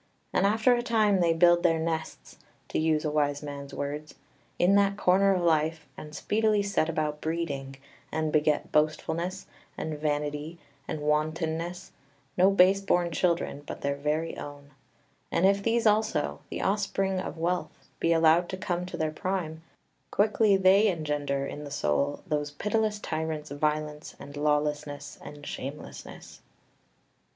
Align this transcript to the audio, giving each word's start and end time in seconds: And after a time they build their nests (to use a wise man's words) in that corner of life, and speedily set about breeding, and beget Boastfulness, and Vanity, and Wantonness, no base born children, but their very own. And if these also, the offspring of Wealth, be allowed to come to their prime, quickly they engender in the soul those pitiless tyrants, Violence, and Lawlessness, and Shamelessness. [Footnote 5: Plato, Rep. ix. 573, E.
And 0.33 0.47
after 0.47 0.73
a 0.73 0.81
time 0.81 1.19
they 1.19 1.31
build 1.31 1.61
their 1.61 1.77
nests 1.77 2.39
(to 2.69 2.79
use 2.79 3.05
a 3.05 3.11
wise 3.11 3.43
man's 3.43 3.71
words) 3.71 4.15
in 4.57 4.73
that 4.73 4.97
corner 4.97 5.31
of 5.35 5.43
life, 5.43 5.85
and 5.95 6.15
speedily 6.15 6.63
set 6.63 6.89
about 6.89 7.21
breeding, 7.21 7.75
and 8.11 8.31
beget 8.33 8.71
Boastfulness, 8.71 9.45
and 9.77 9.99
Vanity, 9.99 10.57
and 10.87 11.01
Wantonness, 11.01 11.91
no 12.35 12.49
base 12.49 12.81
born 12.81 13.11
children, 13.11 13.61
but 13.67 13.81
their 13.81 13.93
very 13.95 14.35
own. 14.39 14.71
And 15.31 15.45
if 15.45 15.61
these 15.61 15.85
also, 15.85 16.39
the 16.49 16.63
offspring 16.63 17.19
of 17.19 17.37
Wealth, 17.37 17.87
be 17.99 18.11
allowed 18.11 18.49
to 18.49 18.57
come 18.57 18.87
to 18.87 18.97
their 18.97 19.11
prime, 19.11 19.61
quickly 20.09 20.57
they 20.57 20.87
engender 20.87 21.45
in 21.45 21.63
the 21.63 21.69
soul 21.69 22.23
those 22.25 22.49
pitiless 22.49 22.97
tyrants, 22.97 23.51
Violence, 23.51 24.15
and 24.19 24.35
Lawlessness, 24.35 25.19
and 25.23 25.45
Shamelessness. 25.45 25.61
[Footnote 25.97 25.97
5: 26.01 26.01
Plato, 26.01 26.09
Rep. 26.09 26.17
ix. 26.17 26.37
573, 26.39 26.39
E. 26.45 27.19